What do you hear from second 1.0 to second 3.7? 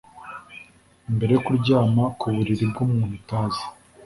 mbere yo kuryama ku buriri bw'umuntu utazi